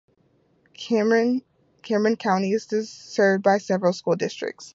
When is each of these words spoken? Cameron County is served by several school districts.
Cameron 0.73 1.43
County 1.83 2.53
is 2.53 2.63
served 2.89 3.43
by 3.43 3.59
several 3.59 3.93
school 3.93 4.15
districts. 4.15 4.69